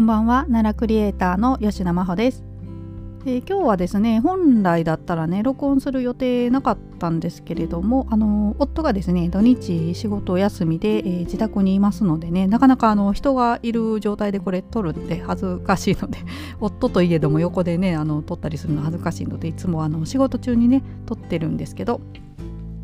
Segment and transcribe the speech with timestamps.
[0.00, 2.42] こんばんは奈良クリエイターの吉田真帆です、
[3.26, 16.16] えー、今日はですね本来だったらね録音する予定なかったんですけれどもあの夫がですね土日仕事休みで、えー、自宅にいますのでねなかなかあの人がいる状態でこれ撮るって恥ずかしいので
[16.60, 22.00] 夫といえども横でねあの撮ったりするの恥ずかしいのでいつもあの仕事中にね撮ってるんですけど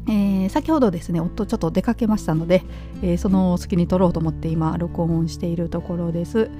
[0.08, 2.62] えー、先ほどですね夫ちょっと出かけましたので、
[3.02, 6.50] えー、その隙に撮ろうと思って今録音しているところです。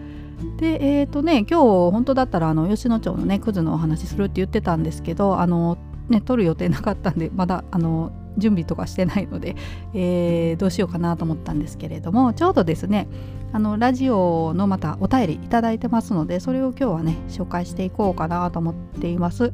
[0.59, 9.57] でえっ、ー、とね今日本当だったらあの吉野町のねクズのお話するって言ってたんですけどあのね撮る予定なかったんでまだあの準備とかしてないので、
[9.95, 13.09] えー、どうしようかなと思ったんですけれどもちょうどですね
[13.53, 19.53] あのラジオのまたお便りいただいてますのでそれを今日はね紹介していこうかなと思っています。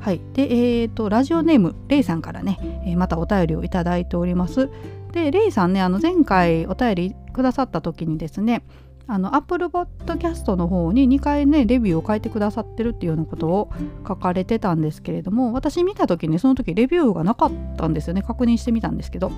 [0.00, 0.44] はい、で、
[0.80, 4.70] えーと、ラジオネームレイさんからね、えー、またお便りをいただいております。
[5.12, 8.62] で、レイさんね、あの前回お便りくださった時にですね、
[9.10, 13.70] あの Apple Podcast の方に2回ねレビューを書いてくださってるっていうようなことを
[14.06, 18.22] 書かれてたんですけれども私見た時にその時レビューがなかったんですよね。
[18.22, 19.32] 確認してみたんですけど。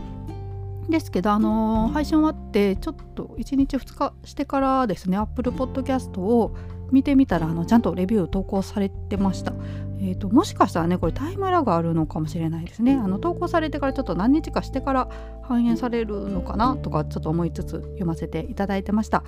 [0.91, 6.55] ですけど、あのー、配信終わってちょっと1日2日してからですね Apple Podcast を
[6.93, 9.53] 見てみたらあのちゃんとレビュー投稿されてました。
[10.05, 12.95] えーと、もしかしたらねこれタイムラグあるのかもしれないですね。
[12.95, 15.09] あの投稿されてからちょっと何日かしてから
[15.43, 19.23] 反映されるのかなとかちょっと思いつつ読ませていただいてました。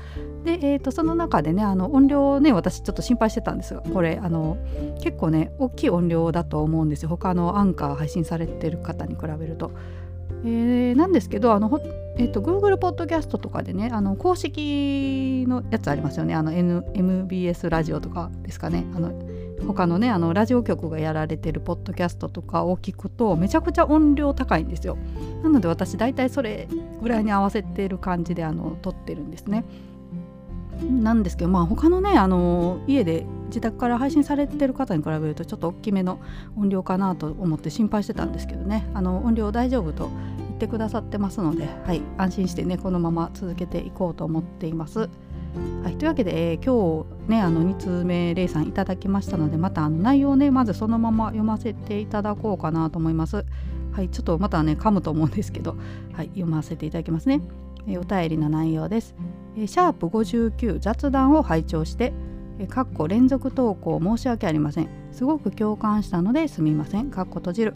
[0.44, 4.56] で、えーと、その中でねあの音量ね私ちょっと心配してたんですがこれあの
[5.00, 7.08] 結構ね大きい音量だと思うんですよ。
[7.08, 9.70] 他のアンカー配信されてる方に比べると。
[10.44, 11.68] えー、なんですけどあの、
[12.16, 16.34] えーと、Google ポッドキャストとかでねあの公式のやつありますよね。
[16.34, 18.86] あの、N、MBS ラジオとかですかね。
[18.94, 19.12] あの
[19.66, 24.96] 他のねあのラジオ局がやられてるポッドキャストとかを聞くとめちゃくちゃ音量高いんですよ。
[25.42, 26.68] なので私大体それ
[27.00, 29.64] ぐらいに合わせてる感じであの撮ってるんですね。
[30.82, 36.20] なんですけどまあ他のねあの家で自宅から配信されてる方に比べるとちょっと大きめの
[36.56, 38.86] 音量かなと思って心配してたんですけどね。
[38.94, 40.10] あの音量大丈夫と
[40.54, 45.10] 言ってくださってますので、はい、安心してねこのまま続けていこうと思っています。
[45.82, 53.44] はい、というわけで、えー、今日ねあの2通目レイさんいただきましたのでまたあの内容をねまずそのまま読ませていただこうかなと思います。
[53.92, 55.76] はい、ちょっとまたね噛むと思うんですけど、
[56.12, 57.40] はい、読ませていただきますね。
[57.86, 59.14] えー、お便りの内容です。
[59.56, 62.12] えー、シャープ59雑談を拝聴して
[62.66, 64.88] かっこ連続投稿申し訳ありません。
[65.12, 67.10] すごく共感したのですみません。
[67.10, 67.74] かっこ閉じる。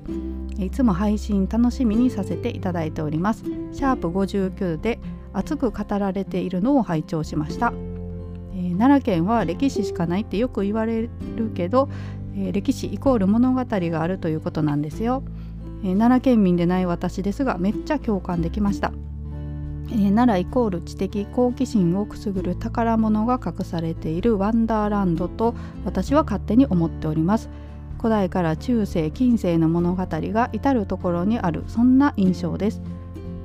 [0.59, 3.45] いつも配信楽しみにさせていただいております。
[3.73, 4.99] シャープ59で
[5.33, 7.73] 熱く語られているのを拝聴しました。
[8.55, 11.11] えー、奈良県は歴史しかないってよく言われる
[11.55, 11.89] けど、
[12.35, 15.23] えー、歴史イコール物語があるということなんですよ、
[15.85, 18.93] えー、奈良県民でない私ですがめっちゃ共感できました。
[19.91, 25.55] えー、奈良イコール知的好奇心をくすぐる宝物が隠されているワンダーランドと
[25.85, 27.49] 私は勝手に思っております。
[27.99, 32.81] 古代から中世近世の物語が至る所にあるそんな印象です。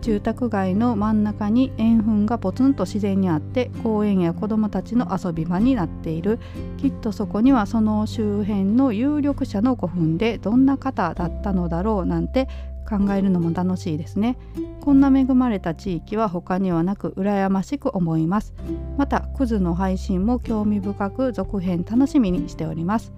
[0.01, 6.39] 住宅街の真ん中に円墳がポツンと自然にあって公園や子どもたちの遊び場になっている。
[6.77, 12.49] きっとそこにはその周辺の有力者の古墳でどんな方だったのだろうなんて
[12.83, 14.37] 考えるのも楽しいですね。
[14.81, 18.53] こんな恵まれた地域は他にはなく羨ましく思います。
[18.97, 23.13] またクズの配信も興味深く続編楽しみにしております。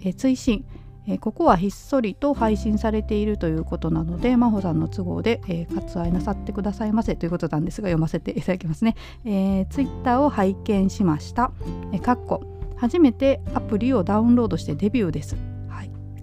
[0.00, 0.64] え追伸。
[1.08, 7.14] えここはひっそりと配信されているということなので真帆さんの都合で、えー、割愛なさってくださいませ。
[7.14, 11.52] ということなんですが読ませていただきますね、えー、ツイッターを拝見しました、
[11.92, 12.42] えかっこ。
[12.76, 15.55] 初めてアプリをダウンロードしてデビューです。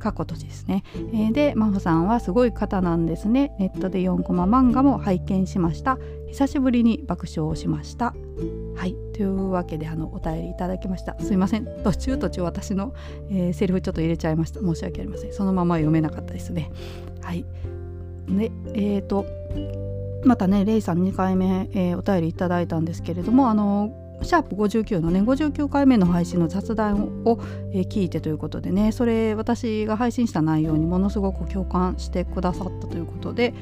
[0.04, 3.56] かっこ閉じですね、えー、で真帆さんはすごい方なんですね。
[3.58, 5.98] ネットで4コマ漫画も拝見しました。
[6.28, 8.14] 久しぶりに爆笑をしました。
[8.76, 8.96] はい。
[9.14, 11.16] というわけであのお便りいただきました。
[11.22, 11.66] すいません。
[11.84, 12.94] 途中途中私の、
[13.30, 14.60] えー、セリフちょっと入れちゃいました。
[14.60, 15.34] 申し訳ありません。
[15.34, 16.70] そのまま読めなかったですね。
[17.22, 17.46] はい。
[18.28, 19.26] でえっ、ー、と
[20.26, 27.40] またねレイさん2回目、えー、お便りいただいたんですけれどもあのシャープ59のね59回目の配信の雑談を、
[27.72, 33.54] え、聞いてということでねそれ私が配信した内容にものすごく共感してくださったということで、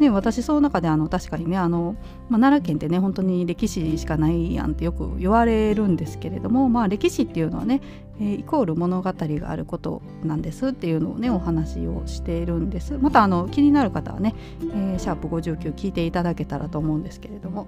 [0.00, 1.96] ね、私その中であの確かにねあの、
[2.28, 7.80] まあ、奈良県ってね本当に歴史しかないやんってよく言われるんですけれども、まあ、歴史っていうのはね、
[8.20, 12.98] えー、イコール物語があることなんですっていうのをねお話をしているんです。
[12.98, 17.66] またあの気になる方はね、えー、シャープ59聞いていただけたらと思うんですけれども、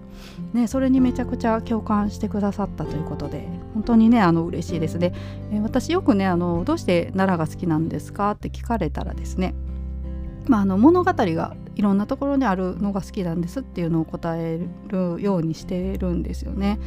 [0.53, 4.99] ね、それにめちゃくちゃ共感してくださったということで本当にねあの嬉しいです。
[4.99, 5.13] ね、
[5.53, 9.55] えー、私よくねあのどうして奈良が好きなんですかって聞かれたらですね
[10.51, 16.79] まあ、あの物語がいろんなところにあるのが好きなんですっていうのを答えるようにしてるんですよね。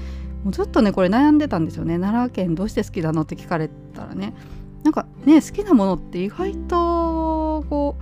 [0.43, 4.35] もうずっとねこれ悩んでたんですよね奈良県どうして好きなのって聞かれたらね
[4.83, 7.95] なんかね好きなものって意外とこ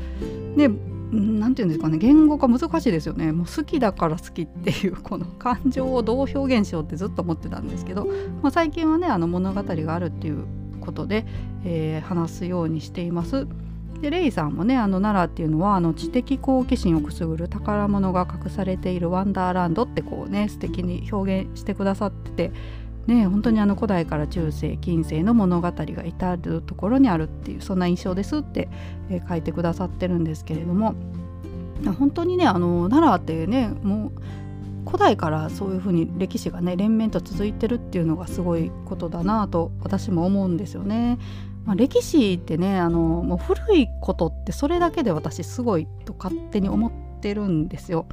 [0.55, 0.67] うね
[1.11, 8.05] 何て言うんですかね言語化難しいですよねもう好きだから好きっていうこの感情をどう表現しようってずっと思ってたんですけど、
[8.41, 10.45] まあ、最近はねあの物語があるっていう
[10.81, 11.25] ことで、
[11.63, 13.47] えー、話すようにしています。
[14.01, 22.51] でレイさんもねあの奈良っていうのはあの知的好奇心をくすぐる宝物が隠されているワンダーランドってこうね素敵に表現してくださってて
[23.05, 28.69] ね本当にあの古代から中世近世の物語が至るところにあるっていうそんな印象ですって、
[29.09, 30.95] え、書いてくださってるんですけれども
[31.97, 34.21] 本当にねあの奈良ってねもう
[34.85, 41.19] 古代からそういうふうに歴史がね連綿と続いてるっていうのがすごいことだなと私も思うんですよね。
[41.65, 46.91] まあ、歴史ってねあのもう古いことってそれだけで私すごいと勝手に思っ
[47.21, 48.05] てるんですよ。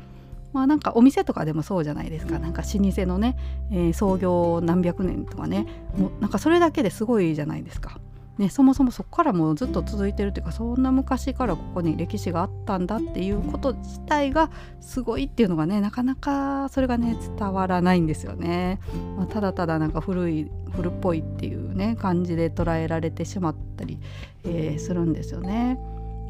[0.53, 3.37] まあなんかお店とかでもそうじゃないですかなんか老舗のね、
[3.71, 5.67] えー、創業何百年とかね
[5.97, 8.01] もうなんかそれだけですごいじゃないですか。
[8.39, 14.51] ね、そもそもそこからもうずっと続いてるっていうかそんな昔からここに歴史があったんだっていうこと自体が
[14.81, 18.79] すごいっていうのがねなかなかそれがね伝わらないんですよね。
[19.17, 23.99] まあ、ただただなんか古い古っぽいっていうね感じで捉えられてしまったり、
[24.45, 25.79] えー、するんですよね。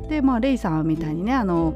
[0.09, 1.75] でまあレイさんみたいにねあの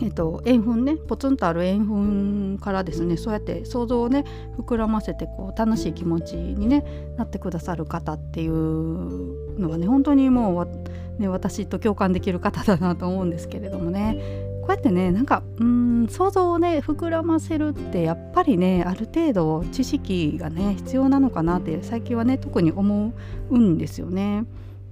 [0.00, 4.24] えっと、円墳ねポツンとある円墳からですねそうやって想像をね
[4.56, 6.84] 膨らませてこう楽しい気持ちに、ね、
[7.16, 23.12] なってくださる方っていうのはね本当にもう、ね、私と共感できる方だなと思うんですけれどもねこうやってねなんかうん想像をね膨らませるってやっぱりねある程度知識がね必要なのかなって最近はね特に思
[23.50, 24.44] うんですよね。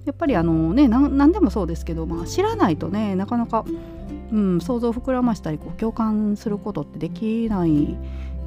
[0.07, 3.65] やっぱりあのね何でもそうですけど、まあ、知らないとねなかなか
[4.33, 7.97] うん、想像を膨らましたりこう共感することってできない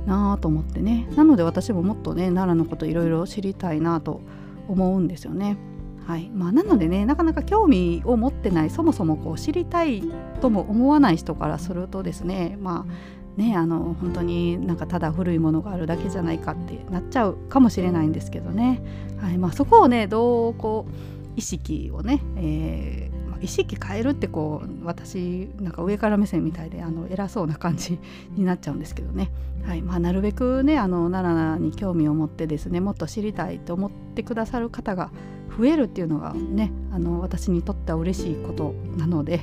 [0.05, 1.07] なと思ってね。
[1.15, 4.21] なので私ももっとね奈良のこといろいろ知りたいなと
[4.67, 5.57] 思うんですよね。
[6.05, 6.29] はい。
[6.33, 10.03] まあ、なのでねなかなか興味を持ってないそもそもこう知りたい
[10.41, 18.81] とも思わない人からするとですねまあねあの本当になんかただ古いものがあるだけじゃないかってなっちゃうかもしれないんですけどね、
[19.21, 19.37] はい。
[19.37, 20.91] まあ、そこをねどうこう
[21.35, 23.09] 意識をね、え
[23.43, 27.99] 意識変えるってこう私なんか上から目線みたいであの偉そうな感じ
[28.35, 29.29] になっちゃうんですけどね、
[29.65, 29.81] はい。
[29.81, 35.11] まあ、なるべくねあの奈良に興味を持ってですねもっと知りたいと思ってくださる方が
[35.57, 39.41] 増えるっていうのがねあの私にとっては嬉しいことなので、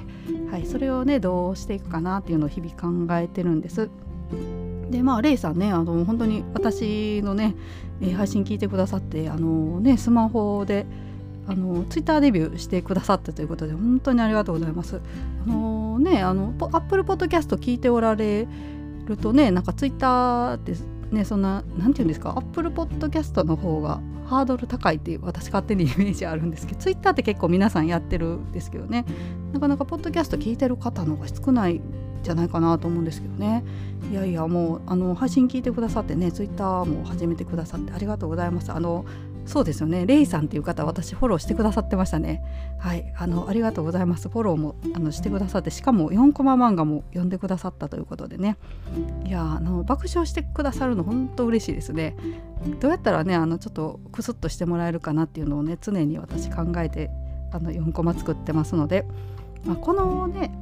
[0.51, 3.91] はい、それをねどうしていくかなっていうのを日々考えてるんです。
[4.91, 7.55] でまあレイさんねあの本当に私のね
[8.17, 10.87] 配信聞いてくださってあのねスマホで
[11.51, 15.01] あのツイッターデビューしてくださったということで本当にありがとうございます。
[15.45, 18.47] あのねあのアップルポッドキャスト聞いておられ
[19.07, 20.75] るとねなんかツイッターって
[21.11, 29.05] ねそんな何て言うんですかアップルポッドキャストの方がハードル高いっていう私勝手にイメージあるんですけどツイッターって結構皆さんやってるんですけどね
[29.53, 31.81] なかなかポッドキャスト聞いてる方の方が少ない
[32.23, 33.65] じゃないかなと思うんですけどね
[34.13, 39.05] いやいやもうあの配信聞いてくださってねツイッターも始めてくださってありがとうございますあの
[39.51, 40.07] そうですよね。
[40.07, 42.41] レイさんっていう方私フォローしてくださってましたね。
[42.79, 43.13] はい。
[43.17, 44.29] あのありがとうございます。
[44.29, 48.57] フォローもあのしてくださってしかも4コマ漫画も読んでくださったということでね。
[49.27, 52.15] いやあの爆笑してくださるの本当嬉しいですね。
[52.79, 57.11] どうやったらねあのちょっとクスッとしてもらえるかなっていうのをね常に私考えて
[57.51, 59.05] あの4コマ作ってますので、
[59.65, 60.53] まあ、このね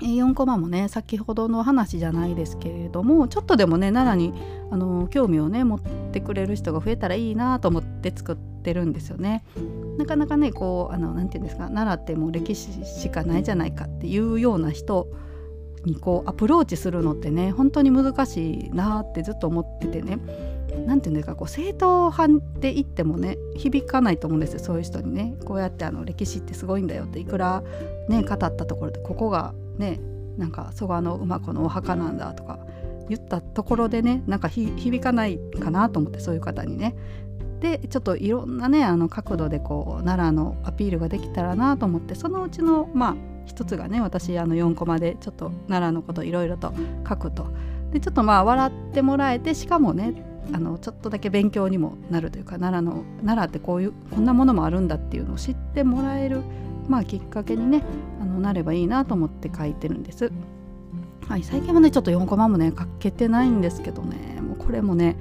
[0.00, 4.38] 4コマもね先ほどの話じゃないですけれどもちょっとでもね奈良に
[4.70, 5.80] あの興味をね持っ
[6.12, 9.44] てくれる人が増えたらいいなと思って作ってるんですよね。
[9.98, 15.08] なかなかねこうあのなて言うんですか奈良ってもう歴史しかないじゃないかっていうような人
[15.84, 20.18] にこうアプローチするのってね本当に難しいなってずっと思っててね。
[20.86, 25.36] 何て言うんですかこう正統派で言ってもね響かないと思うんですよそういう人にね。
[25.44, 27.62] こうやってあの歴史ってすごいんだよっていくら
[28.08, 30.00] ね語ったところでここがね
[30.36, 32.58] なんか蘇我の馬子のお墓なんだとか
[33.08, 36.94] 言ったところでねなんか響かないかなと思ってそういう方にね。
[37.60, 43.16] でちょっといろんなねあの角度でこう奈良のアピールができたらなと思ってそのうちのまあ
[43.46, 46.74] 一つがね私あの4コマでちょっと奈良のこといろいろと
[47.08, 47.46] 書くと。
[47.92, 50.14] でちょっとまあ笑ってもらえてしかもね
[50.52, 56.42] あのちょっとだけ勉強にもなるというか奈良の奈良ってこういうこんなものもあるんだっていうのを知ってもらえる
[56.88, 57.82] まあ、きっかけにね
[58.20, 60.32] あのなればいいなと思って書いてるんです。
[61.28, 65.16] はい、最近はねちょっと4コマもね書けてないんですけどねもうこれもね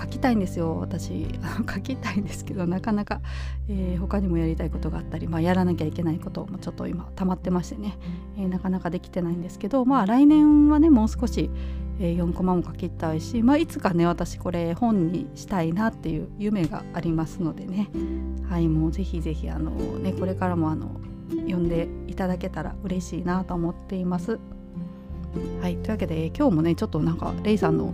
[0.00, 1.26] 書きたいんですよ私。
[1.68, 3.20] 書きたいんですけどなかなか、
[3.68, 7.98] えー、他にもやりたいことがあったり、まあ、やらなきゃいけないこともちょっと今溜まってましてね、
[8.36, 11.50] えー、なかなかできてないんですけどまあ来年はねもう少し、
[11.98, 17.88] えー、4コマも書きたいし、まあ、いつかね私これ本にしたいなっていう夢がありますのでね。
[18.48, 20.90] はいもうぜひぜひあのねこれからもあの
[21.30, 24.38] 読んでいただけたら嬉しいなと思っています。
[25.60, 27.92] はいというわけで今日もねちょっとなんかレイさんの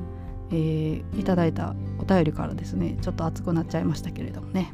[0.50, 4.72] えー、いただいたお便りからですねちょっと熱くなっちゃいましたけれどもね、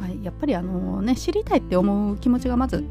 [0.00, 2.84] はい、やっぱりあのね知りたいって思う気持ちがまず、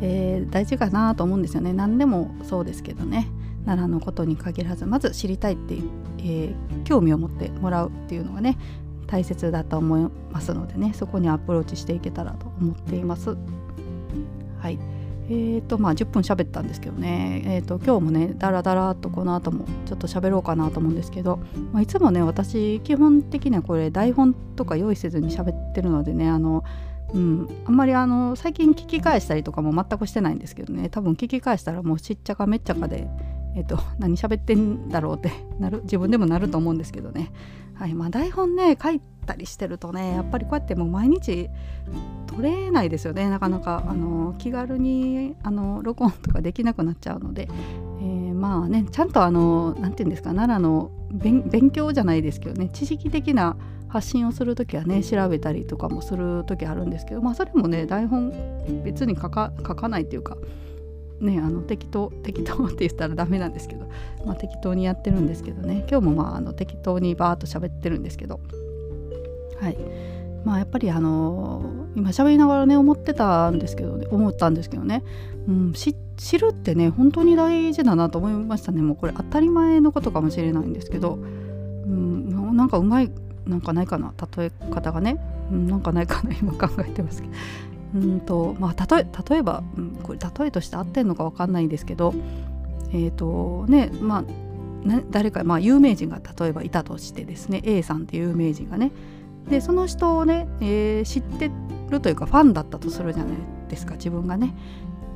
[0.00, 1.72] えー、大事かなと思うんですよね。
[1.72, 3.28] 何でもそうですけどね。
[3.64, 5.74] 奈良のことに限らずまず知りたいって、
[6.18, 8.58] えー、興味を持ってもらうっていうのがね
[9.06, 13.36] 大切だと思いますのでねそこにアプローチしていけたらと思っています。
[14.58, 14.78] はい。
[15.26, 21.38] えーとまあ、10分喋ったんですけどね、えーと、今日もねだらだらとこの後もちょっと喋ろうかなと思うんですけど、
[21.72, 26.62] まあ、いつもね私基本的にはこれ台本とか用意せずに喋ってるのでねあの、
[27.14, 30.90] うん、あんまりあの最近聞き返したりとかも全くしてないんですけどね。
[30.90, 33.08] 多分聞き返したらもうしっちゃかめっちゃかで、
[33.56, 37.32] えーと、何喋ってんだろうってなる自分でもなると思うんですけどね、
[37.74, 41.48] はいまあ、台本ね書いたりしてるとねやっぱりこうやってもう毎日
[42.26, 43.28] 取れないですよね。
[43.30, 47.48] なかなかあの気軽にあの録音とかできなくなっちゃうので、
[48.00, 53.56] えー、まあねちゃんとあの何て言うんですか奈良の勉強じゃないですけどね知識的な
[53.88, 58.32] 発信をする時はね調べたりとかもする時あるんですけどまあそれもね台本
[58.84, 60.36] 別に書か書かないっていうか
[61.24, 63.86] ねあの適当適当って言ったらダメなんですけど、
[64.24, 65.86] まあ、適当にやってるんですけどね。
[65.90, 68.40] 今日もまああの適当にバーッと喋ってるんですけど。
[69.60, 69.76] はい。
[70.44, 75.02] まあやっぱりあのー、今喋りながらね思ってたんですけどね思ったんですけどね、
[75.48, 75.94] うん、知
[76.38, 78.82] るってね本当に大事だなと思いましたね。
[78.82, 83.10] もうこれ当たり前のことかもしれないんですけど、うん、なんかうまい
[83.46, 85.18] なんかないかな例え方がね、
[85.50, 87.34] うん、なんかないかな今考えてますけど。
[87.94, 92.14] うんとまあ例え例えば、うん、これ例えとして合ってんのか分かんないんですけど
[92.92, 94.24] えっ、ー、とねまあ
[95.10, 98.92] 誰か、まあ、有名人が例えばいたとしてですね A さんっていう有名人がね
[99.48, 101.50] でその人をね、えー、知って
[101.90, 103.36] るというかファンだったとするじゃない
[103.68, 104.54] ですか自分がね。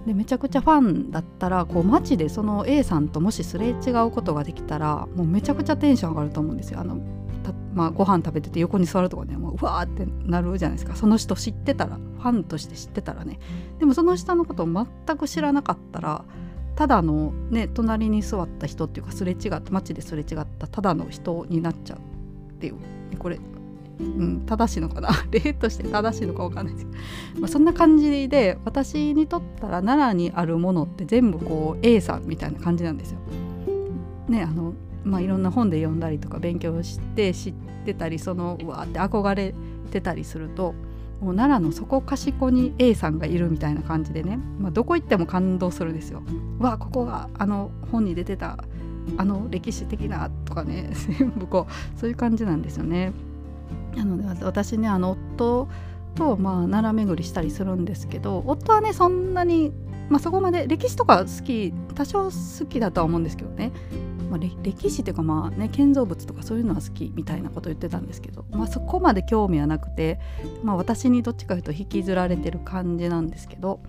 [0.06, 6.80] でめちゃくちゃファンだったらこう街でその A さんともしすれ違うことができたらもうめちゃくちゃテンション上がると思うんですよ。
[6.80, 6.98] あの
[7.78, 10.96] まあ、ご飯食べてて横に座るとかねもううわーってなるじゃないですか。
[10.96, 13.38] その人知ってたらファンとして知ってたらね。
[13.78, 16.24] でもその人のことを全く知らなかったら
[16.74, 21.98] ただのね隣に座った人っていうかすれ違った街ですれ違ったただの人になっちゃう
[22.54, 22.74] っていう。
[23.16, 23.38] これ
[24.00, 25.10] うん、正しいのかな？
[25.30, 26.86] 例として正しいのか分かんないです。
[26.86, 26.92] け
[27.36, 33.20] ど、まあ、そんな感じで私にとったら奈良にあるものって全部こう A さんみたいな感じなんですよ。
[34.28, 34.74] ねあの
[35.08, 39.54] まあ、いろんな本で読んだりとか勉強して知ってたりそのうわって憧れ
[39.90, 40.74] てたりすると
[41.20, 46.22] もう奈良のそこかしこに A さんがいるみたいな感じでね、まあ、どこ行っても感動するんですよ。
[46.60, 48.64] わあここがあの本に出てた
[49.16, 53.12] あの歴史的なとかね 全部こうそういう感じなんですよね。
[53.96, 55.68] なので私ねあの夫
[56.14, 59.72] とまあ奈良巡りしたりするんですけど夫はねそんなに、
[60.08, 63.72] まあ、そこまで歴史とか好き多少好きだとは思うんですけどね、
[64.28, 70.20] まあ、歴史っていうかまあね建造物とかそういうのは好きみたいなこと言ってたんですけど、まあ、そこまで興味はなくて、
[70.62, 73.80] まあ、私にどっちかというと引きずられてる感じなんですけど。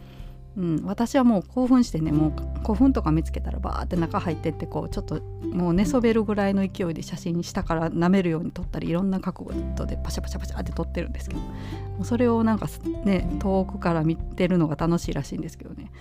[0.57, 5.21] うん、私はもう興奮してねもう古墳とか見つけたらバーって中入ってってこうちょっと
[5.53, 11.53] もう寝そべるぐらいの勢いで写真下から舐めるように撮ったりいろんな角度でパシャパシャパシャって撮ってるんですけども
[12.01, 12.67] うそれをなんか
[13.05, 15.91] ね遠くから見てるのが楽しいらしいんですけどね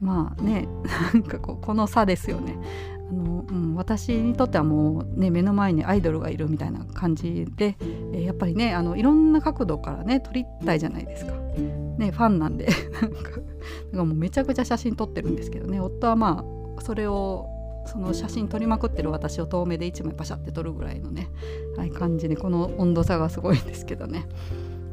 [0.00, 0.68] まあね
[1.12, 2.56] なんかこうこの差ですよね
[3.10, 7.76] あの、うん、私にとってはもうね目の前にアイドルがいるみたいな感じで、
[8.12, 11.32] え、やっぱりねあのいろんな角度からね撮りたいじゃないですか。
[11.32, 12.68] ねファンなんで
[13.92, 16.44] なんかもうめちゃくちゃ写真撮ってるんですけどね夫はま
[16.78, 17.48] あそれを
[17.86, 21.28] その写真撮りまくってる私を遠目で1枚パシャって撮るぐらいのね、
[21.76, 24.26] はい、感じでこの温度差がすごいんですけどね。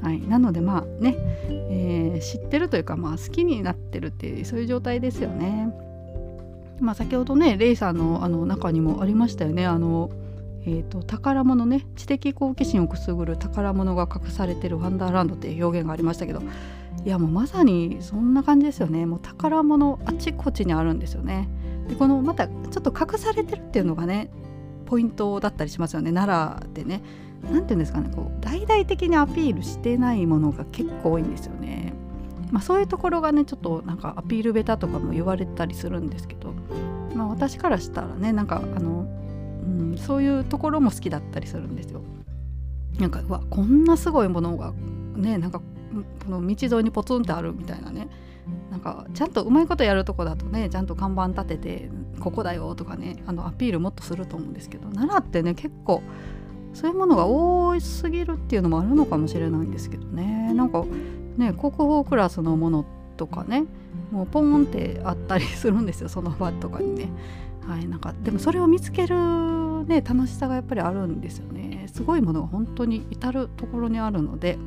[0.01, 1.17] はい、なのでまあね、
[1.49, 5.73] えー、知ってるというかまあ好きになってるっていうそういう状態ですよね。
[6.79, 10.09] まあ、先ほどねレイさんのあの中にもありましたよねあの、
[10.65, 16.41] えーと、宝物ね知的好奇心をくすぐる宝物が隠されてるワンダーランドっていう表現がありましたけど
[17.05, 21.47] いやもうまさにそんな感じですよねもう宝物あちこちにあるんですよね。
[21.87, 24.29] でこのまたちょっと隠されてるっていうのがね
[24.85, 27.01] ポイントだったりしますよね奈良でね。
[27.43, 31.93] 何て言うんですかねこう大々的にアピールしてないものが結構多いんですよね。
[32.55, 36.53] まあ、そういうところがねちょっとなんかアピールベタとかも言われたりするんですけど、
[37.13, 39.05] まあ、私からしたらねなんかあの
[39.65, 42.01] うん、そういうところも好きだったりするんですよ。
[42.97, 44.73] なんかうわこんなすごいものが
[45.17, 45.65] ねなんかこ
[46.29, 48.07] の道沿いにポツンってあるみたいなね
[48.71, 51.89] なんかちゃんとうまいことやるとこだとねちゃんと看板立てて
[52.21, 56.03] ここだよとかねあのアピールもっとすると思うんですけど奈良ってね結構
[56.73, 60.85] そういうものが多すぎるっていうのもあるのかもしれないんですけどねなんか
[61.37, 62.85] ね国宝クラスのもの
[63.17, 63.65] とかね
[64.11, 67.09] もうポーンってあったりするんですよその場とかにね。
[67.67, 69.15] はい、なんかでもそれを見つける、
[69.87, 71.87] ね、楽しさがやっぱりあるんですよね。
[71.91, 74.57] すごいものが本当に至る所にあるので、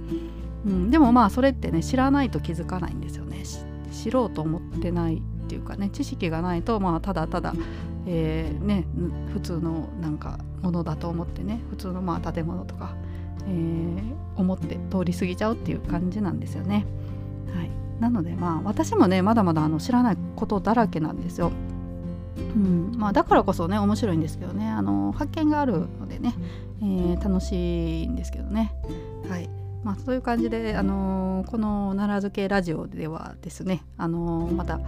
[0.67, 3.45] うん、でもまあそれってね知らないと気づかないんですよね。
[3.93, 7.55] 知ろうと思ってないっていうかね知識がないとまあただただ、
[8.07, 8.85] えー、ね、
[9.33, 12.95] 普通のなんかものだと思ってね普通のまあ建物とか、
[13.47, 16.87] えー、思って通り過ぎちゃうっていう感じなんですよね。
[17.55, 21.53] はい、なのでまあ私もねまだまだあの知らないことだらけなんですよ。
[22.39, 26.35] うんまあ、だからこそね面白いんですけどねあの発見があるのでね、
[26.81, 28.73] えー、楽しいんですけどね。
[29.29, 29.49] はい
[29.85, 34.81] まあ、そういう感じで、あのこの奈良漬けラジオではですね、あのまた、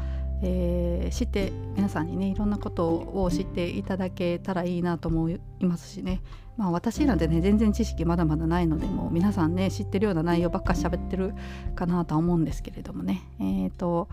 [0.43, 6.23] えー、知って皆さんにねいろんなことを知っていただけたらいいなと思いますしね
[6.57, 11.35] まあ私なんてね全然知識まだまだないのでもう皆さんね知ってるような内容ばっか喋ってる
[11.75, 14.09] かなとは思うんですけれどもねえ、ー、と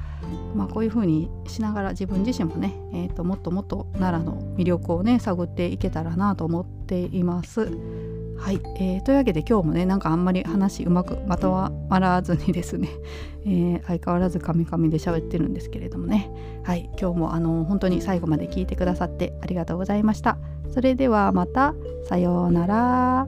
[0.56, 8.17] まあこういうふうにしながら自分自身もね、えー、ともっともっと奈良の魅力をね探っていけたらなと思っています。
[8.38, 11.52] はい、えー、というわけで今日もねなんかあんまり話うまくまと
[11.90, 12.90] まらずにですね、
[13.46, 16.30] えー、相変わらずカミカミで喋ってるんですけれどもね。
[16.64, 16.90] はい。
[17.00, 20.38] 今日もあの本当に最後まで聞いてくださってありがとうございました。
[20.70, 21.74] それではまた。
[22.08, 23.28] さようなら。